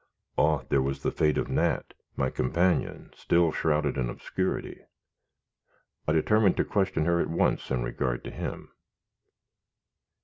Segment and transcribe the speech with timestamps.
[0.35, 0.63] Ah!
[0.69, 4.79] there was the fate of Nat, my companion, still shrouded in obscurity.
[6.07, 8.71] I determined to question her at once in regard to him.